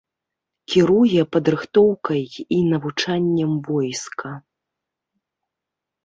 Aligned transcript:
Кіруе 0.71 1.21
падрыхтоўкай 1.33 2.23
і 2.55 2.57
навучаннем 2.71 3.51
войска. 3.67 4.31